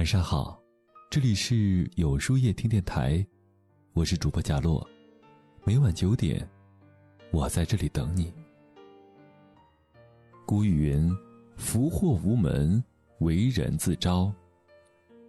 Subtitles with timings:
[0.00, 0.58] 晚上好，
[1.10, 3.22] 这里是有书夜听电台，
[3.92, 4.88] 我是主播贾洛，
[5.62, 6.48] 每晚九点，
[7.30, 8.32] 我在这里等你。
[10.46, 11.14] 古语云
[11.54, 12.82] ：“福祸无门，
[13.18, 14.32] 为人自招。”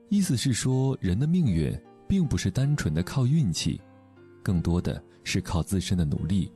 [0.08, 1.78] 意思是说，人的命运
[2.08, 3.82] 并不是单纯的靠运气，
[4.42, 6.50] 更多的是靠自身的努力。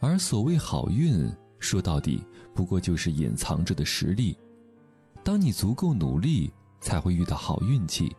[0.00, 2.20] 而所谓好运，说到底
[2.52, 4.36] 不过就是隐藏着的实力。
[5.22, 6.52] 当你足够努力。
[6.80, 8.14] 才会遇到好运气。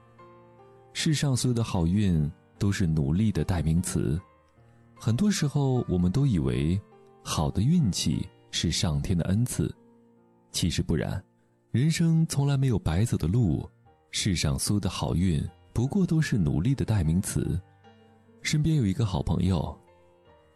[0.93, 4.19] 世上所有的好运都是努力的代名词。
[4.95, 6.79] 很多时候，我们都以为
[7.23, 9.73] 好的运气是上天的恩赐，
[10.51, 11.23] 其实不然。
[11.71, 13.69] 人生从来没有白走的路，
[14.11, 17.61] 世上所有的好运不过都是努力的代名词。
[18.41, 19.77] 身边有一个好朋友，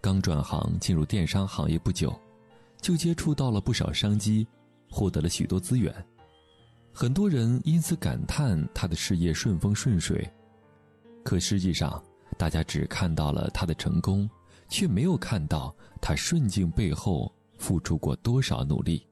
[0.02, 2.14] 刚转行进入电商行业不久，
[2.82, 4.48] 就接触到了不少商机，
[4.90, 5.94] 获得了许多资源。
[6.96, 10.32] 很多人因此感叹他的事业顺风顺水，
[11.24, 12.02] 可实际上，
[12.38, 14.30] 大家只看到了他的成功，
[14.70, 19.06] 却没有看到他顺境背后付出过多少努力。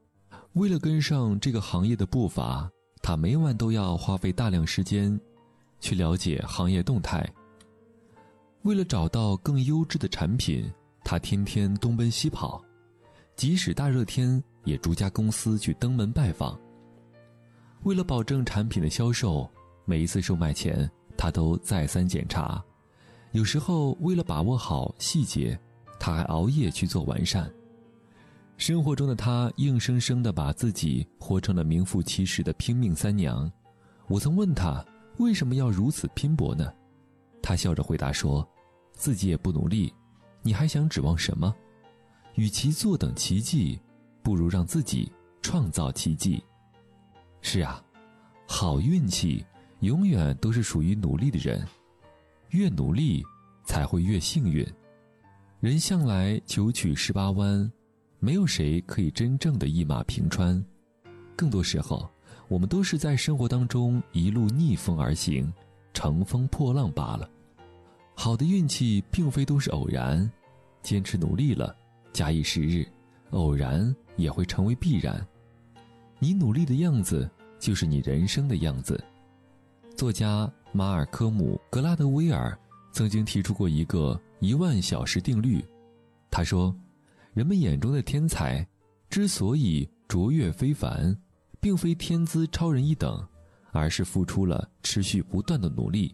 [0.52, 2.70] 为了跟上这个行业的步伐，
[3.02, 5.18] 他每晚都要花费大量时间，
[5.80, 7.28] 去了解行业动态。
[8.62, 12.62] 为了找到更优质的产品，他天天东奔西跑，
[13.34, 16.56] 即使大热天，也逐家公司去登门拜访。
[17.84, 19.48] 为了保证产品的销售，
[19.84, 22.62] 每一次售卖前，他都再三检查。
[23.32, 25.58] 有时候，为了把握好细节，
[25.98, 27.52] 他还熬夜去做完善。
[28.56, 33.50] 生活中的他，硬生生地把自己活成了名副其实的拼命三娘。
[34.06, 34.84] 我曾问他
[35.16, 36.72] 为什么要如此拼搏呢？
[37.42, 38.48] 他笑着回答说
[38.94, 39.92] ：“自己也不努力，
[40.42, 41.52] 你还想指望什么？
[42.36, 43.80] 与其坐等奇迹，
[44.22, 45.10] 不如让自己
[45.40, 46.40] 创造奇迹。”
[47.42, 47.84] 是啊，
[48.46, 49.44] 好运气
[49.80, 51.66] 永远都是属于努力的人，
[52.50, 53.22] 越努力
[53.64, 54.66] 才会越幸运。
[55.60, 57.70] 人向来九曲十八弯，
[58.20, 60.64] 没有谁可以真正的一马平川。
[61.36, 62.08] 更多时候，
[62.48, 65.52] 我们都是在生活当中一路逆风而行，
[65.92, 67.28] 乘风破浪罢了。
[68.14, 70.30] 好的运气并非都是偶然，
[70.80, 71.74] 坚持努力了，
[72.12, 72.86] 假以时日，
[73.30, 75.26] 偶然也会成为必然。
[76.18, 77.28] 你努力的样子，
[77.62, 79.00] 就是你人生的样子。
[79.96, 82.58] 作家马尔科姆·格拉德威尔
[82.90, 85.64] 曾经提出过一个一万小时定律。
[86.28, 86.74] 他说，
[87.32, 88.66] 人们眼中的天才，
[89.08, 91.16] 之所以卓越非凡，
[91.60, 93.24] 并非天资超人一等，
[93.70, 96.12] 而是付出了持续不断的努力。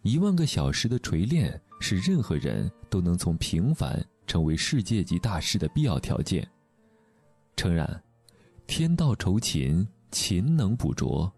[0.00, 6.48] 一万个小时的锤炼，是任何人都能从平凡成为世界级大师的必要条件。
[7.56, 8.02] 诚然。
[8.68, 11.30] 天道酬勤，勤能补拙。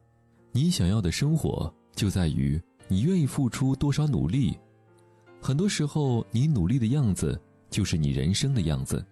[0.53, 4.57] 你想要的生活，就在于你愿意付出多少努力。
[5.43, 9.05] 很多时候，你努力的样子，就是你人生的样子。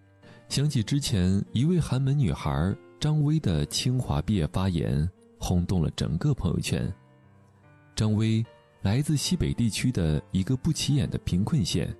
[0.48, 5.06] 想起之前一位寒门女孩张薇的清华毕业发言，
[5.36, 6.90] 轰动了整个朋友圈。
[7.96, 8.46] 张薇
[8.82, 11.92] 来自西北地区的一个不起眼的贫困县，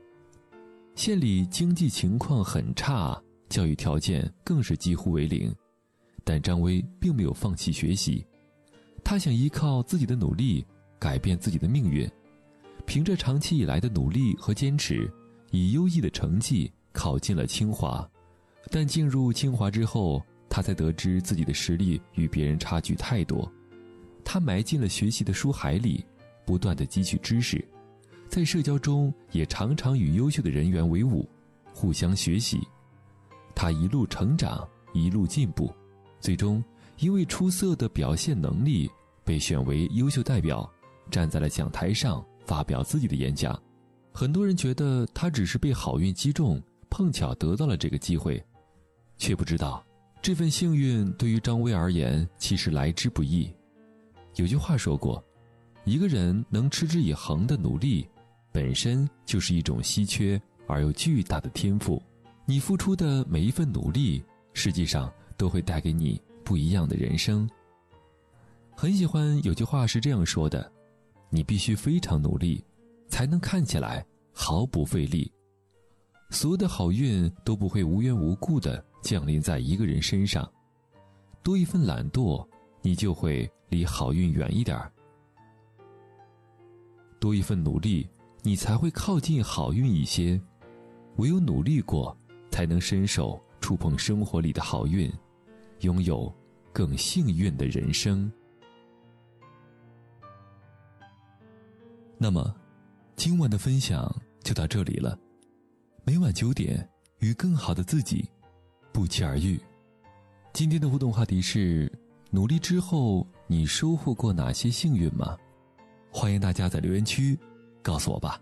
[0.94, 5.52] 县里经济情况很差，教育条件更是几乎为零。
[6.26, 8.26] 但张薇并没有放弃学习，
[9.04, 10.66] 她想依靠自己的努力
[10.98, 12.10] 改变自己的命运。
[12.84, 15.08] 凭着长期以来的努力和坚持，
[15.52, 18.04] 以优异的成绩考进了清华。
[18.72, 20.20] 但进入清华之后，
[20.50, 23.48] 他才得知自己的实力与别人差距太多。
[24.24, 26.04] 他埋进了学习的书海里，
[26.44, 27.64] 不断的汲取知识，
[28.28, 31.24] 在社交中也常常与优秀的人员为伍，
[31.72, 32.58] 互相学习。
[33.54, 35.72] 他一路成长，一路进步。
[36.20, 36.62] 最终，
[36.98, 38.90] 因为出色的表现能力，
[39.24, 40.68] 被选为优秀代表，
[41.10, 43.60] 站在了讲台上发表自己的演讲。
[44.12, 48.42] 很多人觉得他只是被好运击中，碰巧得到了这个机会，
[49.18, 49.84] 却不知道，
[50.22, 53.52] 这份幸运对于张薇而言其实来之不易。
[54.36, 55.22] 有句话说过，
[55.84, 58.08] 一个人能持之以恒的努力，
[58.52, 62.02] 本身就是一种稀缺而又巨大的天赋。
[62.46, 64.24] 你付出的每一份努力，
[64.54, 65.12] 实际上。
[65.36, 67.48] 都会带给你不一样的人生。
[68.74, 70.70] 很喜欢有句话是这样说的
[71.30, 72.62] ：“你必须非常努力，
[73.08, 75.32] 才能看起来毫不费力。
[76.30, 80.46] 所有的好运都不会无缘无故的降临在一个人身上。
[81.42, 82.46] 多一份懒惰，
[82.82, 84.90] 你就会离好运远一点儿；
[87.20, 88.08] 多一份努力，
[88.42, 90.40] 你才会靠近好运一些。
[91.16, 92.14] 唯有努力过，
[92.50, 95.10] 才能伸手触碰生活里的好运。”
[95.80, 96.32] 拥有
[96.72, 98.30] 更幸运的人生。
[102.18, 102.54] 那么，
[103.14, 104.10] 今晚的分享
[104.42, 105.18] 就到这里了。
[106.04, 106.88] 每晚九点，
[107.18, 108.28] 与更好的自己
[108.92, 109.60] 不期而遇。
[110.52, 111.92] 今天的互动话题是：
[112.30, 115.36] 努力之后，你收获过哪些幸运吗？
[116.10, 117.38] 欢迎大家在留言区
[117.82, 118.40] 告诉我吧。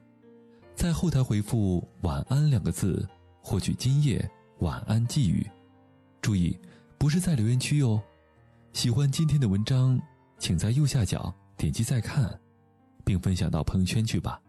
[0.77, 3.09] 在后台回复“晚安”两个字，
[3.41, 5.45] 获取今夜晚安寄语。
[6.21, 6.57] 注意，
[7.05, 8.03] 不是在留言区哦。
[8.73, 10.01] 喜欢今天的文章，
[10.39, 12.41] 请在右下角点击再看。
[13.05, 14.41] 并分享到朋友圈去吧，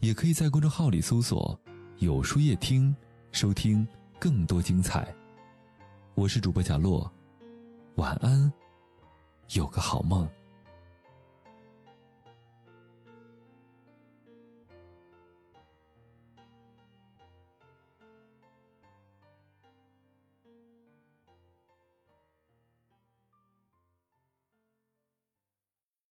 [0.00, 1.58] 也可以在公众号里搜索
[1.96, 2.94] “有书夜听”，
[3.32, 3.88] 收听
[4.18, 5.14] 更多精彩。
[6.14, 7.10] 我是主播小洛，
[7.94, 8.52] 晚安，
[9.54, 10.28] 有个好梦。